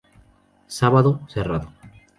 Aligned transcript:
Sábado: 0.79 1.11
Cerrado. 1.33 1.67